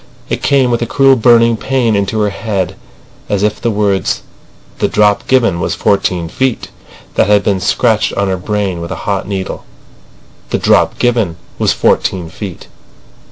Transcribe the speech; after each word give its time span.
It 0.29 0.41
came 0.41 0.71
with 0.71 0.81
a 0.81 0.87
cruel 0.87 1.15
burning 1.15 1.57
pain 1.57 1.95
into 1.95 2.21
her 2.21 2.31
head, 2.31 2.75
as 3.29 3.43
if 3.43 3.61
the 3.61 3.69
words 3.69 4.23
"The 4.79 4.87
drop 4.87 5.27
given 5.27 5.59
was 5.59 5.75
fourteen 5.75 6.27
feet" 6.27 6.69
had 7.15 7.43
been 7.43 7.59
scratched 7.59 8.11
on 8.15 8.27
her 8.27 8.37
brain 8.37 8.81
with 8.81 8.89
a 8.89 9.05
hot 9.05 9.27
needle. 9.27 9.63
"The 10.49 10.57
drop 10.57 10.97
given 10.97 11.35
was 11.59 11.71
fourteen 11.73 12.29
feet." 12.31 12.67